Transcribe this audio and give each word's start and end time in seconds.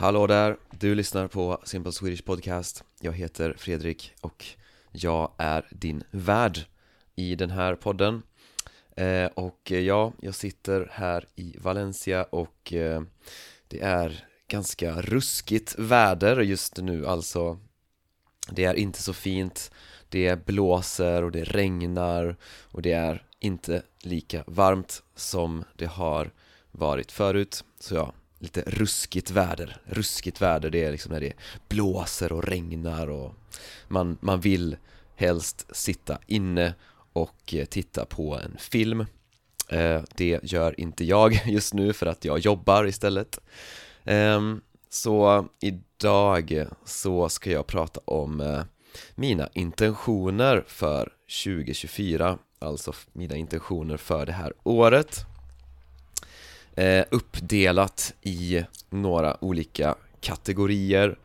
Hallå 0.00 0.26
där, 0.26 0.56
du 0.70 0.94
lyssnar 0.94 1.28
på 1.28 1.60
Simple 1.64 1.92
Swedish 1.92 2.24
Podcast. 2.24 2.84
Jag 3.00 3.12
heter 3.12 3.54
Fredrik 3.58 4.12
och 4.20 4.44
jag 4.92 5.32
är 5.38 5.66
din 5.70 6.04
värd 6.10 6.58
i 7.16 7.34
den 7.34 7.50
här 7.50 7.74
podden. 7.74 8.22
Eh, 8.96 9.26
och 9.26 9.72
eh, 9.72 9.78
ja, 9.78 10.12
jag 10.20 10.34
sitter 10.34 10.88
här 10.92 11.26
i 11.36 11.56
Valencia 11.58 12.24
och 12.24 12.72
eh, 12.72 13.02
det 13.68 13.80
är 13.80 14.24
ganska 14.48 15.00
ruskigt 15.00 15.74
väder 15.78 16.40
just 16.40 16.76
nu. 16.76 17.06
Alltså 17.06 17.58
Det 18.50 18.64
är 18.64 18.74
inte 18.74 19.02
så 19.02 19.12
fint. 19.12 19.70
Det 20.08 20.46
blåser 20.46 21.22
och 21.22 21.32
det 21.32 21.44
regnar 21.44 22.36
och 22.64 22.82
det 22.82 22.92
är 22.92 23.26
inte 23.38 23.82
lika 24.02 24.44
varmt 24.46 25.02
som 25.14 25.64
det 25.76 25.86
har 25.86 26.30
varit 26.70 27.12
förut. 27.12 27.64
Så 27.80 27.94
ja, 27.94 28.12
lite 28.38 28.62
ruskigt 28.66 29.30
väder. 29.30 29.76
Ruskigt 29.84 30.42
väder 30.42 30.70
det 30.70 30.84
är 30.84 30.92
liksom 30.92 31.12
när 31.12 31.20
det 31.20 31.32
blåser 31.68 32.32
och 32.32 32.44
regnar 32.44 33.10
och 33.10 33.34
man, 33.88 34.18
man 34.20 34.40
vill 34.40 34.76
helst 35.16 35.66
sitta 35.76 36.18
inne 36.26 36.74
och 37.12 37.54
eh, 37.54 37.64
titta 37.64 38.04
på 38.04 38.36
en 38.36 38.56
film. 38.58 39.06
Eh, 39.68 40.02
det 40.16 40.40
gör 40.42 40.80
inte 40.80 41.04
jag 41.04 41.40
just 41.46 41.74
nu 41.74 41.92
för 41.92 42.06
att 42.06 42.24
jag 42.24 42.38
jobbar 42.38 42.86
istället. 42.86 43.40
Ehm, 44.04 44.60
så 44.90 45.48
idag 45.60 46.66
så 46.84 47.28
ska 47.28 47.50
jag 47.50 47.66
prata 47.66 48.00
om 48.04 48.40
eh, 48.40 48.62
mina 49.14 49.48
intentioner 49.54 50.64
för 50.66 51.12
2024 51.44 52.38
Alltså 52.60 52.92
mina 53.12 53.36
intentioner 53.36 53.96
för 53.96 54.26
det 54.26 54.32
här 54.32 54.52
året 54.64 55.26
eh, 56.78 57.04
uppdelat 57.10 58.14
i 58.22 58.64
några 58.90 59.44
olika 59.44 59.94
kategorier. 60.20 61.18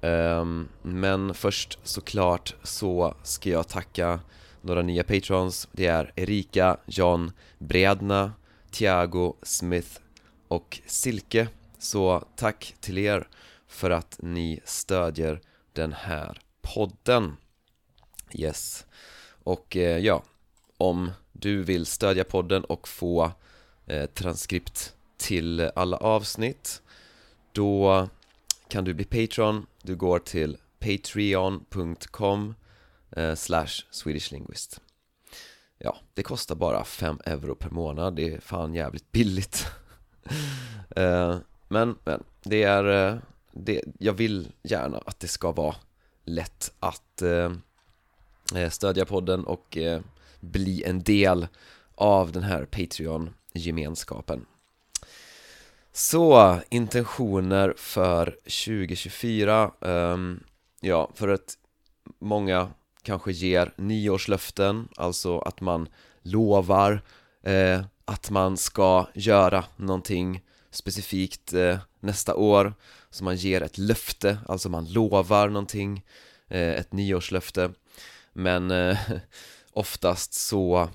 Um, 0.00 0.68
Men 0.82 1.34
först 1.34 1.78
såklart 1.82 2.54
så 2.62 3.14
ska 3.22 3.50
jag 3.50 3.68
tacka 3.68 4.20
några 4.60 4.82
nya 4.82 5.04
patrons. 5.04 5.68
Det 5.72 5.86
är 5.86 6.12
Erika, 6.16 6.76
John, 6.86 7.32
Bredna, 7.58 8.32
Tiago, 8.70 9.34
Smith 9.42 10.00
och 10.48 10.80
Silke. 10.86 11.48
Så 11.78 12.24
tack 12.36 12.74
till 12.80 12.98
er 12.98 13.28
för 13.66 13.90
att 13.90 14.18
ni 14.22 14.60
stödjer 14.64 15.40
den 15.72 15.92
här 15.92 16.40
podden. 16.62 17.36
Yes. 18.32 18.86
Och 19.44 19.76
eh, 19.76 19.98
ja, 19.98 20.22
om 20.78 21.10
du 21.32 21.62
vill 21.62 21.86
stödja 21.86 22.24
podden 22.24 22.64
och 22.64 22.88
få 22.88 23.32
eh, 23.86 24.06
transkript 24.06 24.95
till 25.16 25.70
alla 25.74 25.96
avsnitt. 25.96 26.82
Då 27.52 28.08
kan 28.68 28.84
du 28.84 28.94
bli 28.94 29.04
Patreon, 29.04 29.66
du 29.82 29.96
går 29.96 30.18
till 30.18 30.56
patreon.com 30.78 32.54
eh, 33.16 33.34
slash 33.34 33.84
swedishlinguist 33.90 34.80
Ja, 35.78 35.96
det 36.14 36.22
kostar 36.22 36.54
bara 36.54 36.84
5 36.84 37.20
euro 37.24 37.54
per 37.54 37.70
månad, 37.70 38.16
det 38.16 38.34
är 38.34 38.40
fan 38.40 38.74
jävligt 38.74 39.12
billigt. 39.12 39.66
Eh, 40.96 41.36
men, 41.68 41.98
men, 42.04 42.22
det 42.42 42.62
är, 42.62 43.08
eh, 43.08 43.18
det, 43.52 43.82
jag 43.98 44.12
vill 44.12 44.52
gärna 44.62 44.98
att 44.98 45.20
det 45.20 45.28
ska 45.28 45.52
vara 45.52 45.74
lätt 46.24 46.72
att 46.80 47.22
stödja 48.70 49.04
podden 49.04 49.44
och 49.44 49.78
bli 50.40 50.84
en 50.84 51.02
del 51.02 51.46
av 51.94 52.32
den 52.32 52.42
här 52.42 52.64
Patreon-gemenskapen 52.64 54.46
så, 55.96 56.60
intentioner 56.68 57.74
för 57.76 58.26
2024 58.66 59.70
um, 59.80 59.90
ehm, 59.90 60.40
Ja, 60.80 61.10
för 61.14 61.28
att 61.28 61.54
många 62.18 62.70
kanske 63.02 63.32
ger 63.32 63.74
nyårslöften 63.76 64.88
Alltså 64.96 65.38
att 65.38 65.60
man 65.60 65.88
lovar 66.22 67.02
eh, 67.42 67.84
att 68.04 68.30
man 68.30 68.56
ska 68.56 69.06
göra 69.14 69.64
någonting 69.76 70.42
specifikt 70.70 71.52
eh, 71.52 71.78
nästa 72.00 72.34
år. 72.34 72.74
Så 73.10 73.24
man 73.24 73.36
ger 73.36 73.62
ett 73.62 73.78
löfte, 73.78 74.38
alltså 74.48 74.68
man 74.68 74.92
lovar 74.92 75.48
någonting 75.48 76.04
eh, 76.48 76.74
Ett 76.74 76.92
nyårslöfte. 76.92 77.72
Men 78.32 78.70
eh, 78.70 78.98
oftast 79.72 80.34
så 80.34 80.88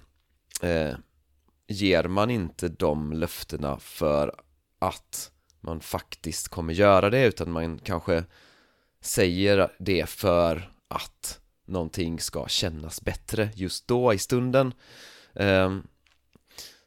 eh, 0.61 0.95
ger 1.67 2.03
man 2.03 2.29
inte 2.29 2.67
de 2.67 3.13
löftena 3.13 3.79
för 3.79 4.35
att 4.81 5.31
man 5.59 5.81
faktiskt 5.81 6.47
kommer 6.47 6.73
göra 6.73 7.09
det 7.09 7.25
utan 7.25 7.51
man 7.51 7.79
kanske 7.79 8.23
säger 9.01 9.71
det 9.79 10.09
för 10.09 10.71
att 10.87 11.39
någonting 11.65 12.19
ska 12.19 12.47
kännas 12.47 13.01
bättre 13.01 13.49
just 13.55 13.87
då 13.87 14.13
i 14.13 14.17
stunden. 14.17 14.73
Ehm, 15.33 15.87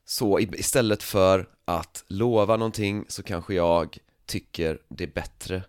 så 0.04 0.40
istället 0.40 1.02
för 1.02 1.48
att 1.64 2.04
lova 2.06 2.56
någonting 2.56 3.04
så 3.08 3.22
kanske 3.22 3.54
jag 3.54 3.98
tycker 4.26 4.78
det 4.88 5.04
är 5.04 5.08
bättre 5.08 5.62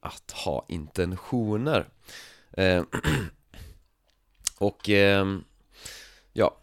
att 0.00 0.30
ha 0.30 0.66
intentioner. 0.68 1.88
Ehm, 2.52 2.86
och 4.58 4.88
ehm, 4.88 5.44
ja, 6.32 6.56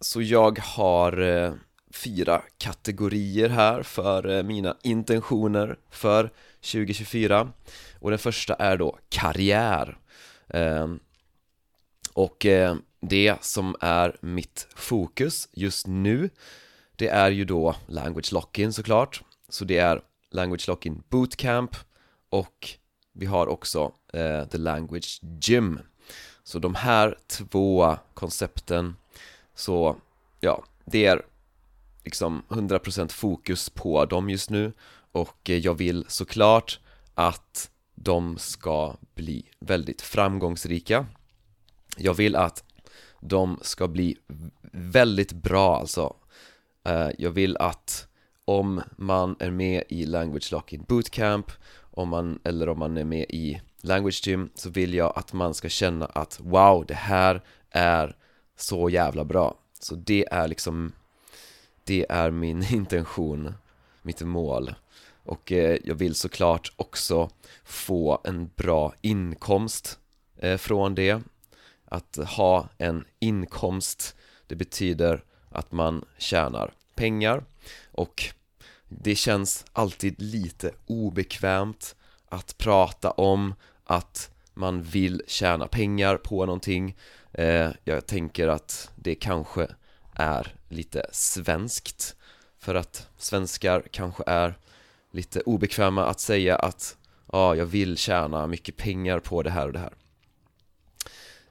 så 0.00 0.22
jag 0.22 0.58
har 0.58 1.20
eh, 1.20 1.54
fyra 1.90 2.42
kategorier 2.58 3.48
här 3.48 3.82
för 3.82 4.28
eh, 4.28 4.42
mina 4.42 4.76
intentioner 4.82 5.78
för 5.90 6.30
2024 6.60 7.52
och 7.98 8.10
den 8.10 8.18
första 8.18 8.54
är 8.54 8.76
då 8.76 8.98
karriär. 9.08 9.98
Ehm, 10.48 11.00
och 12.12 12.46
eh, 12.46 12.76
det 13.00 13.44
som 13.44 13.76
är 13.80 14.16
mitt 14.20 14.68
fokus 14.74 15.48
just 15.52 15.86
nu 15.86 16.30
det 17.00 17.08
är 17.08 17.30
ju 17.30 17.44
då 17.44 17.76
language 17.86 18.32
lock-in 18.32 18.72
såklart. 18.72 19.22
Så 19.48 19.64
det 19.64 19.78
är 19.78 20.02
language 20.30 20.68
lock-in 20.68 21.02
bootcamp 21.08 21.76
och 22.30 22.68
vi 23.12 23.26
har 23.26 23.46
också 23.46 23.92
eh, 24.12 24.44
the 24.44 24.58
language 24.58 25.20
gym. 25.42 25.80
Så 26.42 26.58
de 26.58 26.74
här 26.74 27.18
två 27.26 27.96
koncepten 28.14 28.96
så 29.54 29.96
ja, 30.40 30.64
det 30.84 31.06
är 31.06 31.22
liksom 32.10 32.42
100% 32.48 33.12
fokus 33.12 33.70
på 33.70 34.04
dem 34.04 34.30
just 34.30 34.50
nu. 34.50 34.72
Och 35.12 35.50
eh, 35.50 35.56
jag 35.56 35.74
vill 35.74 36.04
såklart 36.08 36.80
att 37.14 37.70
de 37.94 38.38
ska 38.38 38.96
bli 39.14 39.44
väldigt 39.60 40.02
framgångsrika. 40.02 41.06
Jag 41.96 42.14
vill 42.14 42.36
att 42.36 42.64
de 43.20 43.58
ska 43.62 43.88
bli 43.88 44.16
väldigt 44.72 45.32
bra 45.32 45.76
alltså. 45.76 46.16
Eh, 46.84 47.08
jag 47.18 47.30
vill 47.30 47.56
att 47.56 48.08
om 48.44 48.82
man 48.96 49.36
är 49.38 49.50
med 49.50 49.84
i 49.88 50.06
Language 50.06 50.52
Locking 50.52 50.84
Bootcamp 50.88 51.52
om 51.90 52.08
man, 52.08 52.38
eller 52.44 52.68
om 52.68 52.78
man 52.78 52.96
är 52.96 53.04
med 53.04 53.26
i 53.28 53.60
Language 53.82 54.26
Gym 54.26 54.50
så 54.54 54.70
vill 54.70 54.94
jag 54.94 55.12
att 55.16 55.32
man 55.32 55.54
ska 55.54 55.68
känna 55.68 56.06
att 56.06 56.40
wow, 56.40 56.84
det 56.88 56.94
här 56.94 57.42
är 57.70 58.16
så 58.56 58.90
jävla 58.90 59.24
bra. 59.24 59.54
Så 59.80 59.94
det 59.94 60.28
är 60.30 60.48
liksom 60.48 60.92
det 61.84 62.06
är 62.08 62.30
min 62.30 62.62
intention, 62.74 63.54
mitt 64.02 64.20
mål. 64.20 64.74
Och 65.24 65.52
eh, 65.52 65.78
jag 65.84 65.94
vill 65.94 66.14
såklart 66.14 66.72
också 66.76 67.30
få 67.64 68.20
en 68.24 68.50
bra 68.56 68.94
inkomst 69.00 69.98
eh, 70.36 70.56
från 70.56 70.94
det. 70.94 71.22
Att 71.84 72.16
ha 72.16 72.68
en 72.78 73.04
inkomst, 73.18 74.16
det 74.46 74.54
betyder 74.56 75.24
att 75.50 75.72
man 75.72 76.04
tjänar 76.18 76.72
pengar. 76.94 77.44
Och 77.92 78.24
det 78.88 79.14
känns 79.14 79.64
alltid 79.72 80.22
lite 80.22 80.70
obekvämt 80.86 81.96
att 82.28 82.58
prata 82.58 83.10
om 83.10 83.54
att 83.84 84.30
man 84.54 84.82
vill 84.82 85.22
tjäna 85.26 85.66
pengar 85.66 86.16
på 86.16 86.46
någonting. 86.46 86.96
Eh, 87.32 87.70
Jag 87.84 88.06
tänker 88.06 88.48
att 88.48 88.90
det 88.96 89.14
kanske 89.14 89.68
är 90.12 90.54
lite 90.70 91.06
svenskt. 91.12 92.16
För 92.58 92.74
att 92.74 93.08
svenskar 93.16 93.82
kanske 93.90 94.22
är 94.26 94.58
lite 95.12 95.40
obekväma 95.40 96.06
att 96.06 96.20
säga 96.20 96.56
att 96.56 96.96
Ja, 97.32 97.54
jag 97.54 97.66
vill 97.66 97.96
tjäna 97.96 98.46
mycket 98.46 98.76
pengar 98.76 99.18
på 99.18 99.42
det 99.42 99.50
här 99.50 99.66
och 99.66 99.72
det 99.72 99.78
här. 99.78 99.92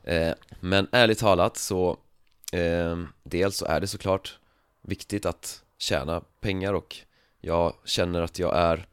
Eh, 0.03 0.33
Men 0.59 0.87
ärligt 0.91 1.19
talat 1.19 1.57
så 1.57 1.97
eh, 2.51 3.03
Dels 3.23 3.57
så 3.57 3.65
är 3.65 3.79
det 3.79 3.87
såklart 3.87 4.39
viktigt 4.81 5.25
att 5.25 5.63
tjäna 5.77 6.21
pengar 6.39 6.73
och 6.73 6.95
jag 7.41 7.73
känner 7.85 8.21
att 8.21 8.39
jag 8.39 8.57
är 8.57 8.87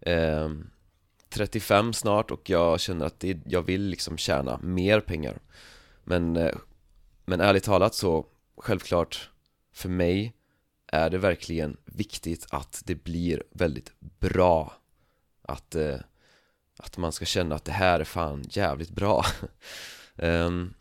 eh, 0.00 0.50
35 1.28 1.92
snart 1.92 2.30
och 2.30 2.50
jag 2.50 2.80
känner 2.80 3.06
att 3.06 3.20
det, 3.20 3.38
jag 3.46 3.62
vill 3.62 3.82
liksom 3.82 4.18
tjäna 4.18 4.58
mer 4.62 5.00
pengar. 5.00 5.38
Men, 6.04 6.36
eh, 6.36 6.56
men 7.24 7.40
ärligt 7.40 7.64
talat 7.64 7.94
så 7.94 8.26
självklart 8.56 9.30
för 9.80 9.88
mig 9.88 10.34
är 10.86 11.10
det 11.10 11.18
verkligen 11.18 11.76
viktigt 11.84 12.46
att 12.50 12.82
det 12.84 12.94
blir 12.94 13.42
väldigt 13.50 13.92
bra. 14.00 14.72
Att, 15.42 15.74
eh, 15.74 15.96
att 16.78 16.96
man 16.96 17.12
ska 17.12 17.24
känna 17.24 17.54
att 17.54 17.64
det 17.64 17.72
här 17.72 18.00
är 18.00 18.04
fan 18.04 18.44
jävligt 18.48 18.90
bra. 18.90 19.24
Um, 20.16 20.74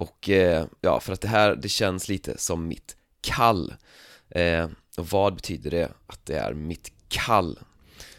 Och 0.00 0.28
eh, 0.30 0.66
ja, 0.80 1.00
för 1.00 1.12
att 1.12 1.20
det 1.20 1.28
här, 1.28 1.56
det 1.56 1.68
känns 1.68 2.08
lite 2.08 2.38
som 2.38 2.68
mitt 2.68 2.96
kall. 3.20 3.74
Eh, 4.28 4.68
Och 4.96 5.06
vad 5.06 5.34
betyder 5.34 5.70
det 5.70 5.92
att 6.06 6.26
det 6.26 6.38
är 6.38 6.54
mitt 6.54 6.92
kall? 7.08 7.58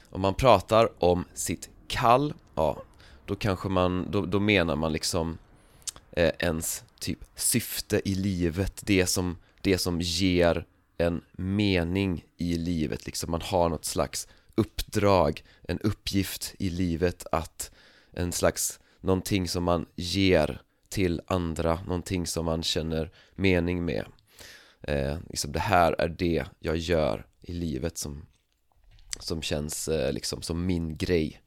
Om 0.09 0.21
man 0.21 0.33
pratar 0.33 1.03
om 1.03 1.25
sitt 1.33 1.69
kall, 1.87 2.33
ja, 2.55 2.83
då 3.25 3.35
kanske 3.35 3.69
man, 3.69 4.11
då, 4.11 4.25
då 4.25 4.39
menar 4.39 4.75
man 4.75 4.93
liksom 4.93 5.37
eh, 6.11 6.31
ens 6.39 6.83
typ 6.99 7.19
syfte 7.35 8.01
i 8.09 8.15
livet, 8.15 8.81
det 8.85 9.05
som, 9.05 9.37
det 9.63 9.77
som 9.77 10.01
ger 10.01 10.65
en 10.97 11.21
mening 11.31 12.25
i 12.37 12.57
livet, 12.57 13.05
liksom 13.05 13.31
man 13.31 13.41
har 13.41 13.69
något 13.69 13.85
slags 13.85 14.27
uppdrag, 14.55 15.43
en 15.61 15.79
uppgift 15.79 16.55
i 16.59 16.69
livet 16.69 17.25
att 17.31 17.71
en 18.11 18.31
slags, 18.31 18.79
någonting 18.99 19.47
som 19.47 19.63
man 19.63 19.85
ger 19.95 20.61
till 20.89 21.21
andra, 21.27 21.79
någonting 21.87 22.27
som 22.27 22.45
man 22.45 22.63
känner 22.63 23.11
mening 23.35 23.85
med. 23.85 24.05
Eh, 24.81 25.17
liksom 25.29 25.51
det 25.51 25.59
här 25.59 25.95
är 25.97 26.07
det 26.07 26.45
jag 26.59 26.77
gör 26.77 27.25
i 27.41 27.53
livet 27.53 27.97
som, 27.97 28.25
som 29.19 29.41
känns 29.41 29.87
eh, 29.87 30.13
liksom 30.13 30.41
som 30.41 30.65
min 30.65 30.97
grej. 30.97 31.41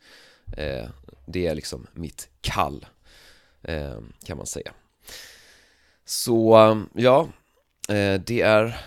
Eh, 0.56 0.88
det 1.26 1.46
är 1.46 1.54
liksom 1.54 1.86
mitt 1.92 2.28
kall 2.40 2.86
eh, 3.62 4.00
kan 4.24 4.36
man 4.36 4.46
säga. 4.46 4.72
Så 6.04 6.56
ja, 6.94 7.28
Eh, 7.88 8.20
det 8.20 8.40
är 8.40 8.80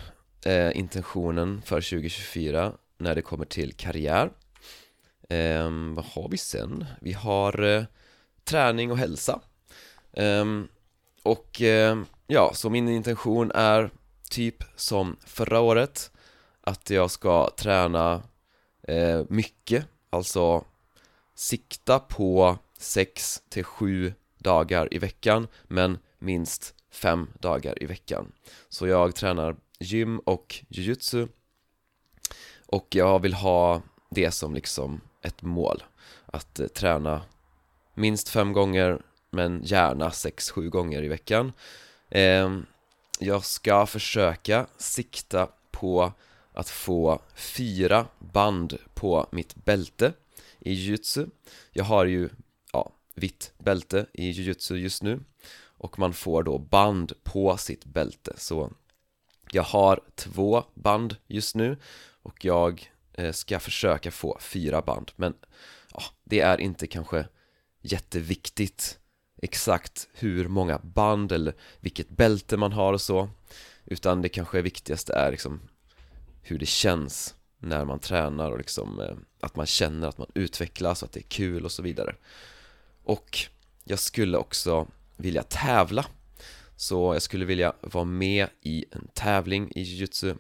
eh, 0.46 0.78
intentionen 0.78 1.62
för 1.62 1.82
2024 1.82 2.74
när 2.98 3.16
det 3.16 3.22
kommer 3.22 3.46
till 3.46 3.74
karriär. 3.74 4.32
Ehm, 5.30 5.96
vad 5.96 6.06
har 6.06 6.30
vi 6.30 6.38
sen? 6.38 6.86
Vi 7.02 7.14
har 7.14 7.64
eh, 7.64 7.84
träning 8.44 8.92
och 8.92 8.98
hälsa. 8.98 9.40
Ehm, 10.14 10.68
och 11.24 11.62
ehm, 11.62 12.06
ja, 12.28 12.52
så 12.54 12.70
min 12.70 12.90
intention 12.90 13.52
är 13.52 13.90
typ 14.30 14.64
som 14.76 15.18
förra 15.26 15.60
året 15.60 16.12
Att 16.62 16.90
jag 16.90 17.12
ska 17.12 17.50
träna 17.58 18.24
eh, 18.84 19.22
mycket, 19.30 19.86
alltså 20.10 20.66
sikta 21.36 22.00
på 22.00 22.58
6 22.78 23.42
till 23.50 23.64
7 23.64 24.14
dagar 24.38 24.94
i 24.94 24.98
veckan 24.98 25.48
men 25.64 25.98
minst 26.20 26.77
fem 26.98 27.28
dagar 27.40 27.84
i 27.84 27.86
veckan. 27.86 28.32
Så 28.70 28.88
jag 28.88 29.16
tränar 29.16 29.56
gym 29.80 30.20
och 30.20 30.64
jujutsu 30.70 31.28
och 32.66 32.88
jag 32.90 33.22
vill 33.22 33.34
ha 33.34 33.82
det 34.10 34.32
som 34.32 34.54
liksom 34.54 35.02
ett 35.22 35.42
mål. 35.42 35.84
Att 36.26 36.60
eh, 36.60 36.68
träna 36.68 37.22
minst 37.94 38.30
fem 38.30 38.54
gånger 38.54 39.02
men 39.30 39.62
gärna 39.64 40.10
6-7 40.10 40.70
gånger 40.70 41.04
i 41.04 41.08
veckan. 41.08 41.54
Ehm, 42.10 42.66
jag 43.20 43.46
ska 43.46 43.86
försöka 43.86 44.68
sikta 44.78 45.48
på 45.72 46.14
att 46.54 46.70
få 46.70 47.22
fyra 47.36 48.08
band 48.20 48.78
på 48.94 49.28
mitt 49.32 49.56
bälte 49.56 50.14
i 50.60 50.74
jujutsu 50.74 51.26
Jag 51.72 51.84
har 51.84 52.06
ju, 52.06 52.30
ja, 52.74 52.92
vitt 53.16 53.52
bälte 53.58 54.06
i 54.14 54.30
jujutsu 54.30 54.78
just 54.78 55.04
nu 55.04 55.20
och 55.78 56.00
man 56.00 56.14
får 56.14 56.44
då 56.44 56.58
band 56.58 57.14
på 57.24 57.58
sitt 57.58 57.86
bälte. 57.86 58.34
Så 58.38 58.72
jag 59.52 59.64
har 59.64 60.00
två 60.16 60.64
band 60.74 61.16
just 61.28 61.56
nu 61.56 61.78
och 62.24 62.46
jag 62.46 62.92
eh, 63.14 63.32
ska 63.32 63.60
försöka 63.60 64.12
få 64.12 64.38
fyra 64.42 64.82
band. 64.82 65.12
Men 65.16 65.34
ja, 65.94 66.04
det 66.24 66.40
är 66.40 66.62
inte 66.62 66.88
kanske 66.88 67.26
jätteviktigt 67.82 69.00
exakt 69.42 70.08
hur 70.14 70.48
många 70.48 70.78
band 70.78 71.32
eller 71.32 71.56
vilket 71.80 72.10
bälte 72.10 72.58
man 72.58 72.72
har 72.72 72.94
och 72.94 73.02
så 73.02 73.30
utan 73.86 74.22
det 74.22 74.30
kanske 74.30 74.62
viktigaste 74.62 75.14
är 75.14 75.32
liksom 75.32 75.62
hur 76.42 76.60
det 76.60 76.66
känns 76.66 77.36
när 77.60 77.86
man 77.86 78.00
tränar 78.00 78.52
och 78.52 78.58
liksom 78.58 79.00
eh, 79.00 79.16
att 79.40 79.56
man 79.56 79.66
känner 79.66 80.08
att 80.08 80.18
man 80.18 80.32
utvecklas 80.34 81.02
och 81.02 81.08
att 81.08 81.14
det 81.14 81.20
är 81.20 81.30
kul 81.30 81.66
och 81.66 81.72
så 81.72 81.84
vidare. 81.84 82.16
Och 83.04 83.38
jag 83.84 84.00
skulle 84.00 84.38
också 84.38 84.88
vilja 85.18 85.44
tävla. 85.44 86.06
Så 86.76 87.16
jag 87.16 87.22
skulle 87.22 87.46
vilja 87.46 87.74
vara 87.82 88.04
med 88.06 88.48
i 88.62 88.86
en 88.92 89.08
tävling 89.14 89.72
i 89.76 89.82
jujutsu 89.82 90.36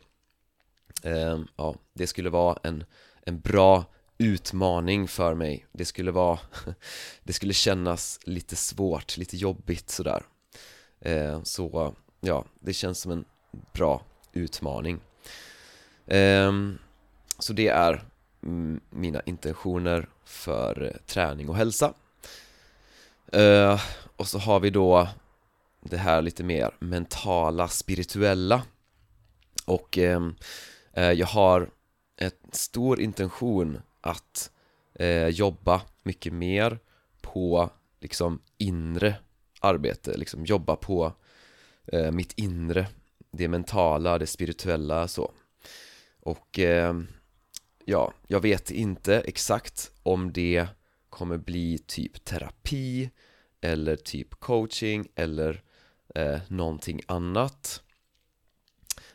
eh, 1.03 1.39
Ja, 1.55 1.75
det 1.93 2.07
skulle 2.07 2.29
vara 2.29 2.59
en, 2.63 2.83
en 3.25 3.39
bra 3.39 3.85
utmaning 4.17 5.07
för 5.07 5.33
mig. 5.33 5.65
Det 5.71 5.85
skulle 5.85 6.11
vara, 6.11 6.39
det 7.23 7.33
skulle 7.33 7.53
kännas 7.53 8.19
lite 8.23 8.55
svårt, 8.55 9.17
lite 9.17 9.37
jobbigt 9.37 9.89
sådär. 9.89 10.23
Eh, 10.99 11.43
Så 11.43 11.95
ja, 12.19 12.45
det 12.59 12.73
känns 12.73 12.99
som 13.01 13.11
en 13.11 13.25
bra 13.73 14.01
utmaning. 14.33 14.99
Eh, 16.07 16.51
Så 17.39 17.53
det 17.53 17.67
är 17.67 18.01
mina 18.89 19.21
intentioner 19.25 20.09
för 20.25 20.83
eh, 20.83 21.01
träning 21.05 21.49
och 21.49 21.55
hälsa 21.55 21.93
uh, 23.35 23.81
Och 24.15 24.27
så 24.27 24.39
har 24.39 24.59
vi 24.59 24.69
då 24.69 25.07
det 25.81 25.97
här 25.97 26.21
lite 26.21 26.43
mer 26.43 26.71
mentala, 26.79 27.67
spirituella. 27.67 28.63
Och 29.65 29.97
uh, 29.97 30.31
jag 31.13 31.27
har 31.27 31.69
en 32.17 32.31
stor 32.51 32.99
intention 32.99 33.81
att 34.01 34.51
eh, 34.93 35.27
jobba 35.27 35.81
mycket 36.03 36.33
mer 36.33 36.79
på 37.21 37.69
liksom 37.99 38.41
inre 38.57 39.15
arbete, 39.59 40.17
liksom 40.17 40.45
jobba 40.45 40.75
på 40.75 41.13
mitt 42.11 42.33
inre 42.33 42.87
Det 43.31 43.47
mentala, 43.47 44.17
det 44.17 44.27
spirituella 44.27 45.07
så. 45.07 45.31
Och 46.27 46.59
ehm, 46.59 47.07
ja, 47.85 48.13
jag 48.27 48.39
vet 48.39 48.71
inte 48.71 49.19
exakt 49.19 49.91
om 50.03 50.33
det 50.33 50.67
kommer 51.17 51.37
bli 51.37 51.77
typ 51.77 52.25
terapi 52.25 53.09
eller 53.61 53.95
typ 53.95 54.39
coaching 54.39 55.07
eller 55.15 55.61
eh, 56.15 56.39
någonting 56.47 57.01
annat. 57.07 57.83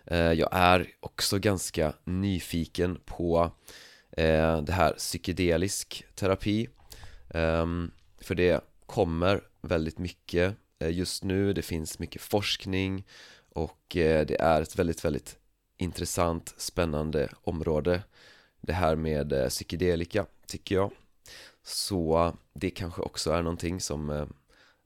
Eh, 0.05 0.33
Jag 0.33 0.49
är 0.53 0.89
också 1.01 1.39
ganska 1.39 1.93
nyfiken 2.05 3.01
på 3.05 3.51
eh, 4.11 4.63
det 4.63 4.73
här 4.73 4.93
psykedelisk 4.93 6.05
terapi. 6.15 6.69
Eh, 7.31 7.67
För 8.21 8.35
det 8.35 8.65
kommer 8.87 9.41
väldigt 9.61 9.99
mycket 9.99 10.57
eh, 10.79 10.91
just 10.93 11.25
nu, 11.25 11.53
det 11.53 11.63
finns 11.63 11.99
mycket 11.99 12.23
forskning 12.23 13.05
och 13.55 13.97
eh, 13.97 14.27
det 14.27 14.41
är 14.41 14.63
ett 14.63 14.79
väldigt, 14.79 15.05
väldigt 15.05 15.37
intressant, 15.79 16.55
spännande 16.57 17.29
område. 17.43 18.03
Det 18.61 18.73
här 18.73 18.97
med 18.97 19.33
eh, 19.33 19.49
psykedelika, 19.49 20.27
tycker 20.47 20.75
jag 20.75 20.93
så 21.63 22.37
det 22.55 22.71
kanske 22.71 23.03
också 23.03 23.31
är 23.31 23.43
någonting 23.43 23.81
som 23.81 24.11
eh, 24.11 24.27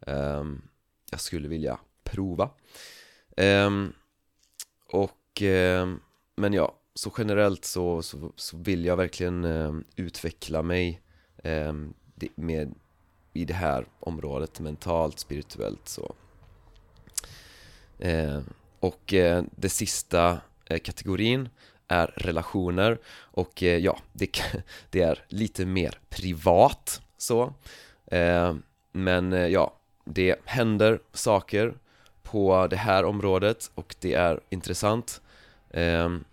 ehm, 0.07 0.63
jag 1.11 1.21
skulle 1.21 1.49
vilja 1.49 1.79
prova. 2.05 2.51
Eh, 3.37 3.71
Och, 4.93 5.43
ehm, 5.43 6.01
men 6.37 6.53
ja, 6.53 6.75
så 6.95 7.13
generellt 7.19 7.65
så, 7.65 8.03
så, 8.03 8.33
så 8.37 8.57
vill 8.57 8.85
jag 8.85 8.97
verkligen 8.97 9.45
eh, 9.45 9.75
utveckla 9.97 10.63
mig 10.63 11.03
ehm, 11.43 11.95
med, 12.35 12.75
i 13.33 13.45
det 13.45 13.55
här 13.55 13.87
området, 14.01 14.61
mentalt, 14.61 15.19
spirituellt 15.19 15.89
så. 15.89 16.15
Och 18.81 19.15
eh, 19.15 19.45
det 19.57 19.69
sista 19.69 20.41
eh, 20.65 20.79
kategorin 20.79 21.49
är 21.89 22.07
relationer 22.17 22.99
och 23.09 23.63
eh, 23.63 23.79
ja, 23.79 23.99
det, 24.13 24.43
det, 24.91 25.01
är 25.01 25.25
lite 25.29 25.67
mer 25.67 25.99
privat 26.09 27.03
så. 27.17 27.55
Eh, 28.07 28.55
Men 28.93 29.33
eh, 29.33 29.47
ja, 29.47 29.77
det 30.05 30.37
händer 30.45 31.01
saker 31.13 31.75
på 32.23 32.67
det 32.67 32.77
här 32.77 33.05
området 33.05 33.71
och 33.75 33.97
det 34.01 34.15
är 34.15 34.41
intressant. 34.49 35.21
Ehm, 35.71 36.25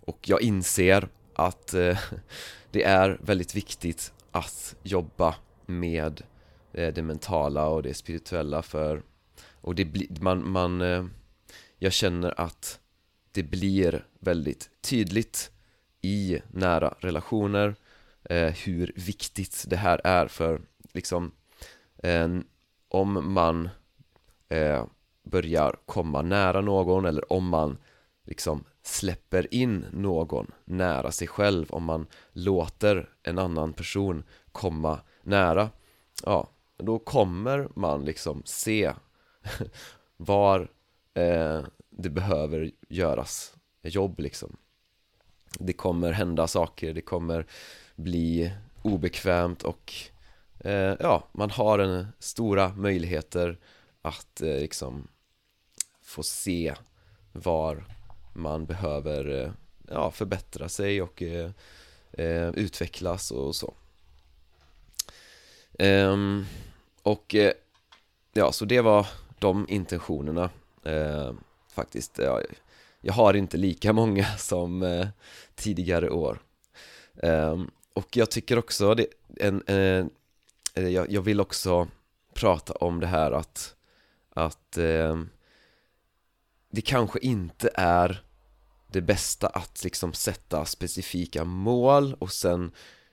och 0.00 0.18
jag 0.28 0.42
inser 0.42 1.08
att 1.34 1.74
eh, 1.74 1.98
det 2.70 2.82
är 2.82 3.18
väldigt 3.20 3.54
viktigt 3.54 4.12
att 4.30 4.74
jobba 4.82 5.34
med 5.66 6.22
eh, 6.72 6.94
det 6.94 7.02
mentala 7.02 7.66
och 7.66 7.82
det 7.82 7.94
spirituella 7.94 8.62
för 8.62 9.02
och 9.60 9.74
det 9.74 9.84
blir, 9.84 10.06
man, 10.20 10.50
man 10.50 10.80
eh, 10.80 11.04
jag 11.78 11.92
känner 11.92 12.40
att 12.40 12.80
det 13.32 13.42
blir 13.42 14.06
väldigt 14.18 14.70
tydligt 14.80 15.50
i 16.00 16.38
nära 16.50 16.94
relationer 16.98 17.74
eh, 18.24 18.52
hur 18.52 18.92
viktigt 18.96 19.64
det 19.68 19.76
här 19.76 20.00
är 20.04 20.26
för 20.26 20.60
liksom 20.92 21.32
eh, 22.02 22.28
om 22.88 23.32
man 23.32 23.68
eh, 24.48 24.84
börjar 25.22 25.76
komma 25.86 26.22
nära 26.22 26.60
någon 26.60 27.04
eller 27.04 27.32
om 27.32 27.48
man 27.48 27.78
liksom 28.24 28.64
släpper 28.82 29.54
in 29.54 29.86
någon 29.92 30.50
nära 30.64 31.12
sig 31.12 31.28
själv, 31.28 31.66
om 31.70 31.84
man 31.84 32.06
låter 32.32 33.10
en 33.22 33.38
annan 33.38 33.72
person 33.72 34.24
komma 34.52 35.00
nära 35.22 35.70
Ja, 36.24 36.50
då 36.76 36.98
kommer 36.98 37.68
man 37.74 38.04
liksom 38.04 38.42
se 38.44 38.92
var 40.16 40.68
eh, 41.14 41.62
det 41.98 42.10
behöver 42.10 42.70
göras 42.88 43.54
jobb 43.82 44.20
liksom. 44.20 44.56
Det 45.58 45.72
kommer 45.72 46.12
hända 46.12 46.46
saker, 46.46 46.94
det 46.94 47.00
kommer 47.00 47.46
bli 47.96 48.52
obekvämt 48.82 49.62
och 49.62 49.92
eh, 50.58 50.96
ja, 51.00 51.28
man 51.32 51.50
har 51.50 51.78
en 51.78 52.06
stora 52.18 52.74
möjligheter 52.76 53.58
att 54.02 54.40
eh, 54.40 54.56
liksom 54.56 55.08
få 56.02 56.22
se 56.22 56.74
var 57.32 57.84
man 58.32 58.66
behöver 58.66 59.44
eh, 59.44 59.52
ja, 59.88 60.10
förbättra 60.10 60.68
sig 60.68 61.02
och 61.02 61.22
eh, 61.22 61.50
eh, 62.12 62.48
utvecklas 62.48 63.30
och 63.30 63.56
så. 63.56 63.74
Ehm, 65.78 66.46
Och 67.02 67.34
eh, 67.34 67.52
ja, 68.32 68.52
så 68.52 68.64
det 68.64 68.80
var 68.80 69.06
de 69.38 69.66
intentionerna. 69.68 70.50
Ehm, 70.84 71.40
faktiskt 71.72 72.18
jag, 72.18 72.42
jag 73.00 73.12
har 73.12 73.34
inte 73.34 73.56
lika 73.56 73.92
många 73.92 74.24
som 74.38 74.82
eh, 74.82 75.08
tidigare 75.54 76.10
år. 76.10 76.42
Ehm, 77.22 77.70
Och 77.94 78.16
jag 78.16 78.30
tycker 78.30 78.58
också 78.58 78.94
det, 78.94 79.06
en, 79.40 79.62
en 79.66 80.10
eh, 80.74 80.88
jag, 80.88 81.10
jag 81.10 81.22
vill 81.22 81.40
också 81.40 81.88
prata 82.34 82.72
om 82.72 83.00
det 83.00 83.06
här 83.06 83.32
att 83.32 83.74
att 84.34 84.78
eh, 84.78 85.22
det 86.70 86.80
kanske 86.80 87.18
inte 87.18 87.70
är 87.74 88.24
det 88.92 89.00
bästa 89.00 89.46
att 89.46 89.84
liksom 89.84 90.12
sätta 90.12 90.64
specifika 90.64 91.44
mål 91.44 92.14
och 92.18 92.32
sen 92.32 92.72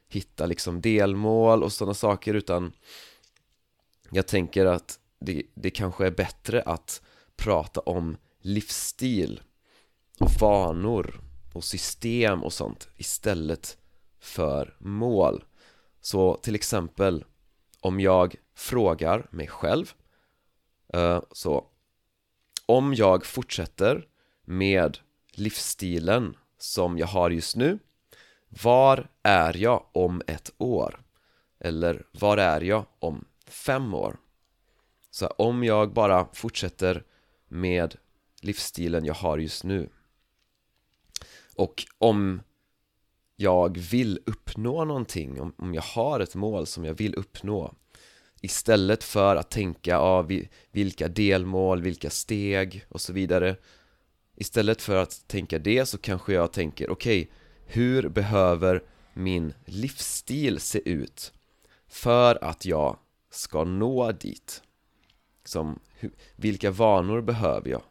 hitta 0.09 0.45
liksom 0.45 0.81
delmål 0.81 1.63
och 1.63 1.73
sådana 1.73 1.93
saker 1.93 2.33
utan 2.33 2.71
jag 4.11 4.27
tänker 4.27 4.65
att 4.65 4.99
det, 5.19 5.43
det 5.53 5.69
kanske 5.69 6.05
är 6.05 6.11
bättre 6.11 6.61
att 6.61 7.01
prata 7.35 7.79
om 7.79 8.17
livsstil 8.41 9.41
och 10.19 10.31
vanor 10.31 11.21
och 11.53 11.63
system 11.63 12.43
och 12.43 12.53
sånt 12.53 12.89
istället 12.97 13.77
för 14.19 14.75
mål 14.79 15.43
så 16.01 16.35
till 16.35 16.55
exempel 16.55 17.25
om 17.81 17.99
jag 17.99 18.35
frågar 18.55 19.27
mig 19.29 19.47
själv 19.47 19.93
eh, 20.93 21.21
så 21.31 21.65
om 22.65 22.93
jag 22.93 23.25
fortsätter 23.25 24.07
med 24.45 24.97
livsstilen 25.31 26.37
som 26.57 26.97
jag 26.97 27.07
har 27.07 27.29
just 27.29 27.55
nu 27.55 27.79
Var 28.49 29.09
är 29.23 29.57
jag 29.57 29.85
om 29.91 30.21
ett 30.27 30.51
år? 30.57 31.01
Eller 31.59 32.05
var 32.11 32.37
är 32.37 32.61
jag 32.61 32.85
om 32.99 33.25
fem 33.47 33.93
år? 33.93 34.17
Så 35.11 35.27
om 35.27 35.63
jag 35.63 35.93
bara 35.93 36.27
fortsätter 36.33 37.03
med 37.47 37.95
livsstilen 38.43 39.05
jag 39.05 39.13
har 39.13 39.37
just 39.37 39.63
nu 39.63 39.89
och 41.55 41.85
om 41.97 42.41
jag 43.35 43.77
vill 43.77 44.19
uppnå 44.25 44.85
någonting, 44.85 45.41
om, 45.41 45.53
om 45.57 45.73
jag 45.73 45.81
har 45.81 46.19
ett 46.19 46.35
mål 46.35 46.67
som 46.67 46.85
jag 46.85 46.93
vill 46.93 47.15
uppnå 47.15 47.73
Istället 48.41 49.03
för 49.03 49.35
att 49.35 49.51
tänka, 49.51 49.91
ja, 49.91 50.27
vilka 50.71 51.07
delmål, 51.07 51.81
vilka 51.81 52.09
steg 52.09 52.85
och 52.89 53.01
så 53.01 53.13
vidare 53.13 53.55
Istället 54.35 54.81
för 54.81 54.95
att 54.95 55.27
tänka 55.27 55.59
det 55.59 55.85
så 55.85 55.97
kanske 55.97 56.33
jag 56.33 56.53
tänker, 56.53 56.89
okej, 56.89 57.21
okay, 57.21 57.33
hur 57.65 58.09
behöver 58.09 58.83
min 59.13 59.53
livsstil 59.65 60.59
se 60.59 60.89
ut 60.89 61.33
för 61.87 62.43
att 62.43 62.65
jag 62.65 62.97
ska 63.29 63.63
nå 63.63 64.11
dit? 64.11 64.63
Som, 65.43 65.79
vilka 66.35 66.71
vanor 66.71 67.21
behöver 67.21 67.69
jag? 67.69 67.81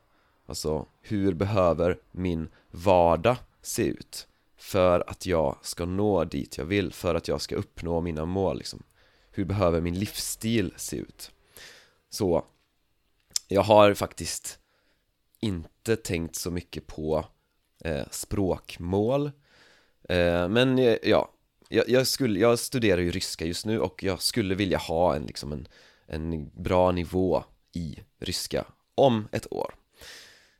Alltså, 0.48 0.86
hur 1.00 1.34
behöver 1.34 1.98
min 2.10 2.48
vardag 2.70 3.36
se 3.62 3.82
ut 3.82 4.26
för 4.56 5.10
att 5.10 5.26
jag 5.26 5.56
ska 5.62 5.84
nå 5.84 6.24
dit 6.24 6.58
jag 6.58 6.64
vill, 6.64 6.92
för 6.92 7.14
att 7.14 7.28
jag 7.28 7.40
ska 7.40 7.56
uppnå 7.56 8.00
mina 8.00 8.24
mål 8.24 8.58
liksom? 8.58 8.82
Hur 9.30 9.44
behöver 9.44 9.80
min 9.80 9.98
livsstil 9.98 10.74
se 10.76 10.96
ut? 10.96 11.30
Så, 12.10 12.44
jag 13.48 13.62
har 13.62 13.94
faktiskt 13.94 14.58
inte 15.40 15.96
tänkt 15.96 16.36
så 16.36 16.50
mycket 16.50 16.86
på 16.86 17.24
eh, 17.84 18.06
språkmål 18.10 19.26
eh, 20.08 20.48
Men 20.48 20.78
eh, 20.78 20.96
ja, 21.02 21.32
jag, 21.68 21.88
jag, 21.88 22.06
skulle, 22.06 22.40
jag 22.40 22.58
studerar 22.58 23.00
ju 23.00 23.10
ryska 23.10 23.44
just 23.44 23.66
nu 23.66 23.80
och 23.80 24.02
jag 24.02 24.22
skulle 24.22 24.54
vilja 24.54 24.78
ha 24.78 25.16
en, 25.16 25.22
liksom 25.22 25.52
en, 25.52 25.68
en 26.06 26.50
bra 26.54 26.92
nivå 26.92 27.44
i 27.72 27.98
ryska 28.18 28.64
om 28.94 29.28
ett 29.32 29.52
år 29.52 29.74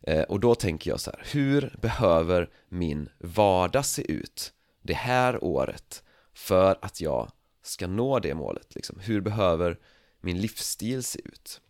Eh, 0.00 0.22
och 0.22 0.40
då 0.40 0.54
tänker 0.54 0.90
jag 0.90 1.00
så 1.00 1.10
här, 1.10 1.22
hur 1.32 1.76
behöver 1.82 2.50
min 2.68 3.08
vardag 3.18 3.84
se 3.84 4.12
ut 4.12 4.52
det 4.82 4.94
här 4.94 5.44
året 5.44 6.02
för 6.34 6.78
att 6.82 7.00
jag 7.00 7.30
ska 7.62 7.86
nå 7.86 8.18
det 8.18 8.34
målet 8.34 8.74
liksom? 8.74 9.00
Hur 9.00 9.20
behöver 9.20 9.78
min 10.20 10.40
livsstil 10.40 11.02
se 11.02 11.20
ut? 11.24 11.60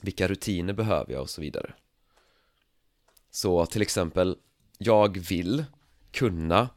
Vilka 0.00 0.28
rutiner 0.28 0.72
behöver 0.72 1.12
jag 1.12 1.22
och 1.22 1.30
så 1.30 1.40
vidare 1.40 1.74
så 3.36 3.66
till 3.66 3.82
exempel, 3.82 4.36
jag 4.78 5.18
vill 5.18 5.64
kunna 6.12 6.68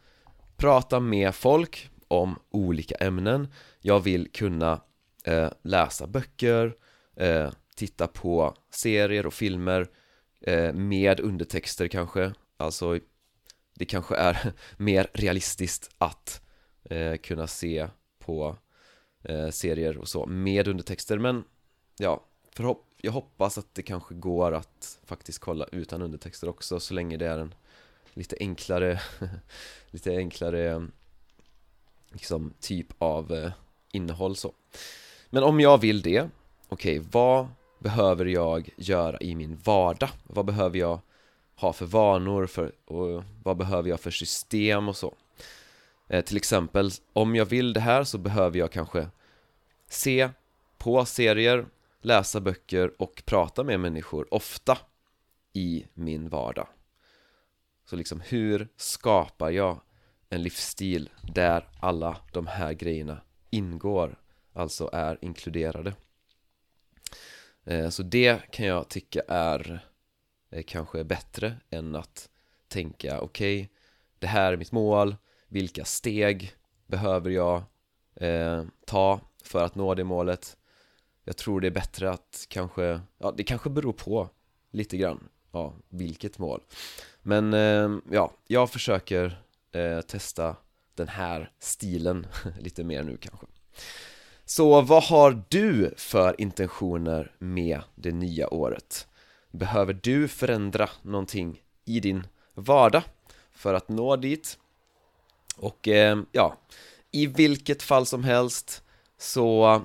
prata 0.57 0.99
med 0.99 1.35
folk 1.35 1.89
om 2.07 2.39
olika 2.49 2.95
ämnen 2.95 3.47
Jag 3.79 3.99
vill 3.99 4.31
kunna 4.31 4.81
eh, 5.23 5.49
läsa 5.61 6.07
böcker, 6.07 6.75
eh, 7.15 7.51
titta 7.75 8.07
på 8.07 8.55
serier 8.71 9.25
och 9.25 9.33
filmer 9.33 9.88
eh, 10.41 10.74
med 10.74 11.19
undertexter 11.19 11.88
kanske. 11.88 12.34
Alltså, 12.58 13.00
det 13.74 13.86
kanske 13.86 14.15
är 14.15 14.53
mer 14.77 15.10
realistiskt 15.13 15.89
att 15.98 16.41
eh, 16.84 17.15
kunna 17.15 17.48
se 17.48 17.88
på 18.19 18.58
eh, 19.24 19.50
serier 19.50 19.98
och 19.98 20.08
så 20.08 20.25
med 20.25 20.67
undertexter. 20.67 21.17
Men 21.17 21.43
ja, 21.98 22.24
förhopp 22.51 22.86
jag 23.01 23.12
hoppas 23.12 23.58
att 23.58 23.75
det 23.75 23.84
kanske 23.84 24.15
går 24.15 24.51
att 24.51 25.00
faktiskt 25.05 25.39
kolla 25.39 25.65
utan 25.72 26.01
undertexter 26.01 26.50
också 26.50 26.79
så 26.79 26.93
länge 26.93 27.17
det 27.17 27.27
är 27.27 27.38
en 27.38 27.55
lite 28.13 28.36
enklare 28.39 29.01
lite 29.89 30.15
enklare 30.17 30.88
liksom 32.10 32.53
typ 32.60 32.88
av 32.98 33.31
eh, 33.31 33.51
innehåll 33.91 34.36
så. 34.36 34.53
Men 35.29 35.43
om 35.43 35.60
jag 35.60 35.77
vill 35.77 36.01
det 36.01 36.29
okej, 36.67 37.00
okay, 37.00 37.10
vad 37.12 37.48
behöver 37.79 38.25
jag 38.25 38.69
göra 38.77 39.17
i 39.19 39.36
min 39.36 39.55
vardag? 39.63 40.09
Vad 40.24 40.45
behöver 40.45 40.79
jag 40.79 41.00
ha 41.55 41.74
för 41.74 41.86
vanor 41.86 42.45
för, 42.45 42.71
och 42.86 43.24
vad 43.43 43.57
behöver 43.57 43.89
jag 43.89 44.00
för 44.00 44.12
system 44.12 44.89
och 44.89 44.95
så? 44.95 45.15
Eh, 46.07 46.24
till 46.24 46.38
exempel, 46.38 46.91
om 47.13 47.36
jag 47.36 47.45
vill 47.45 47.74
det 47.74 47.79
här 47.79 48.03
så 48.03 48.17
behöver 48.17 48.59
jag 48.59 48.71
kanske 48.71 49.07
se 49.89 50.29
på 50.77 51.05
serier 51.05 51.65
läsa 52.01 52.39
böcker 52.39 53.01
och 53.01 53.24
prata 53.25 53.63
med 53.63 53.79
människor 53.79 54.33
ofta 54.33 54.77
i 55.53 55.86
min 55.93 56.29
vardag 56.29 56.67
Så 57.86 57.95
liksom 57.95 58.21
hur 58.21 58.67
skapar 58.75 59.50
jag 59.50 59.81
en 60.29 60.43
livsstil 60.43 61.09
där 61.33 61.67
alla 61.79 62.17
de 62.31 62.48
här 62.48 62.74
grejerna 62.74 63.21
ingår, 63.50 64.19
alltså 64.53 64.89
är 64.93 65.17
inkluderade 65.21 65.93
Eh, 67.69 67.89
så 67.89 68.03
det 68.03 68.51
kan 68.51 68.65
jag 68.65 68.89
tycka 68.89 69.21
är 69.27 69.79
eh, 70.49 70.63
kanske 70.63 71.03
bättre 71.03 71.55
än 71.69 71.95
att 71.95 72.29
tänka 72.67 73.21
okej, 73.21 73.61
okay, 73.61 73.67
det 74.19 74.27
här 74.27 74.53
är 74.53 74.57
mitt 74.57 74.71
mål, 74.71 75.15
vilka 75.47 75.85
steg 75.85 76.53
behöver 76.88 77.29
jag 77.29 77.63
eh, 78.15 78.63
ta 78.85 79.19
för 79.43 79.63
att 79.63 79.75
nå 79.75 79.95
det 79.95 80.03
målet? 80.03 80.57
Jag 81.23 81.38
tror 81.38 81.61
det 81.61 81.67
är 81.67 81.71
bättre 81.71 82.09
att 82.09 82.45
kanske, 82.49 83.01
ja 83.17 83.33
det 83.38 83.43
kanske 83.43 83.69
beror 83.69 83.93
på 83.93 84.29
lite 84.71 84.97
grann, 84.97 85.29
ja 85.51 85.73
vilket 85.89 86.38
mål. 86.38 86.61
Men 87.21 87.53
eh, 87.53 87.99
ja, 88.11 88.33
jag 88.47 88.69
försöker 88.69 89.41
eh, 89.71 90.01
testa 90.01 90.55
den 90.95 91.07
här 91.07 91.51
stilen 91.59 92.27
lite 92.59 92.83
mer 92.83 93.03
nu 93.03 93.17
kanske. 93.17 93.45
Så 94.51 94.82
vad 94.82 95.03
har 95.03 95.44
du 95.50 95.94
för 95.98 96.41
intentioner 96.41 97.32
med 97.39 97.82
det 97.96 98.12
nya 98.12 98.53
året? 98.53 99.08
Behöver 99.51 99.94
du 99.94 100.27
förändra 100.27 100.89
någonting 101.01 101.62
i 101.86 102.00
din 102.00 102.27
vardag 102.53 103.03
för 103.51 103.74
att 103.74 103.89
nå 103.89 104.15
dit? 104.15 104.58
Och 105.58 105.88
eh, 105.88 106.20
ja, 106.32 106.58
i 107.12 107.27
vilket 107.27 107.84
fall 107.84 108.06
som 108.06 108.24
helst 108.24 108.84
så 109.18 109.82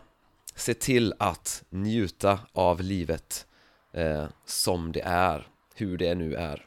se 0.55 0.75
till 0.75 1.15
att 1.19 1.65
njuta 1.71 2.39
av 2.53 2.81
livet 2.81 3.47
eh, 3.93 4.25
som 4.45 4.93
det 4.93 5.03
är, 5.05 5.49
hur 5.75 5.99
det 5.99 6.15
nu 6.15 6.35
är 6.35 6.67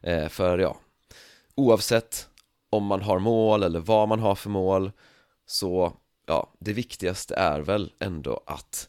eh, 0.00 0.28
För 0.28 0.58
ja, 0.58 0.76
oavsett 1.54 2.28
om 2.70 2.84
man 2.84 3.02
har 3.02 3.18
mål 3.18 3.62
eller 3.62 3.80
vad 3.80 4.08
man 4.08 4.20
har 4.20 4.34
för 4.34 4.50
mål 4.50 4.92
Så 5.46 5.96
ja, 6.26 6.54
det 6.58 6.72
viktigaste 6.72 7.34
är 7.34 7.60
väl 7.60 7.92
ändå 7.98 8.42
att 8.46 8.88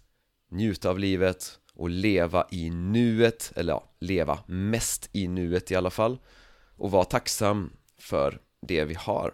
njuta 0.50 0.90
av 0.90 1.00
livet 1.00 1.60
och 1.74 1.90
leva 1.90 2.48
i 2.52 2.70
nuet, 2.70 3.52
eller 3.56 3.74
ja, 3.74 3.96
leva 4.00 4.40
mest 4.48 5.10
i 5.12 5.28
nuet 5.28 5.72
i 5.72 5.76
alla 5.76 5.90
fall 5.90 6.18
och 6.78 6.92
vara 6.92 7.06
tacksam 7.06 7.74
för 7.98 8.42
det 8.62 8.86
vi 8.86 8.94
har 8.94 9.34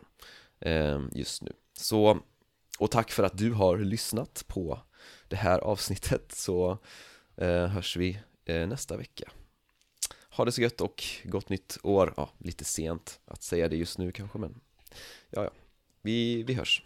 eh, 0.59 1.01
just 1.11 1.41
nu. 1.41 1.53
Så, 1.73 2.19
och 2.79 2.91
tack 2.91 3.11
för 3.11 3.23
att 3.23 3.37
du 3.37 3.51
har 3.51 3.77
lyssnat 3.77 4.43
på 4.47 4.79
det 5.27 5.35
här 5.35 5.59
avsnittet 5.59 6.31
så 6.31 6.77
eh, 7.37 7.67
hörs 7.67 7.97
vi 7.97 8.19
eh, 8.45 8.67
nästa 8.67 8.97
vecka. 8.97 9.31
Ha 10.29 10.45
det 10.45 10.51
så 10.51 10.61
gött 10.61 10.81
och 10.81 11.03
gott 11.23 11.49
nytt 11.49 11.77
år, 11.83 12.13
ja, 12.17 12.29
lite 12.37 12.63
sent 12.63 13.19
att 13.25 13.43
säga 13.43 13.69
det 13.69 13.75
just 13.75 13.97
nu 13.97 14.11
kanske 14.11 14.37
men 14.37 14.59
ja, 15.29 15.43
ja, 15.43 15.51
vi, 16.01 16.43
vi 16.43 16.53
hörs. 16.53 16.83